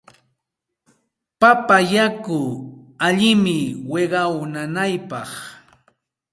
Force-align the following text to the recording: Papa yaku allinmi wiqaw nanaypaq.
Papa 1.39 1.77
yaku 1.93 2.39
allinmi 3.05 3.57
wiqaw 3.91 4.33
nanaypaq. 4.53 5.29